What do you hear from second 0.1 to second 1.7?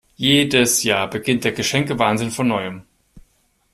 Jedes Jahr beginnt der